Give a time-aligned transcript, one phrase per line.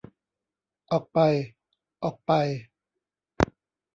[0.91, 1.19] ออกไป!
[2.03, 2.31] ออกไป!